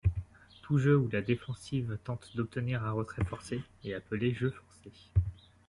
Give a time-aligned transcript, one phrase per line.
[0.63, 4.89] Tout jeu où la défensive tente d’obtenir un retrait forcé est appelé jeu forcé.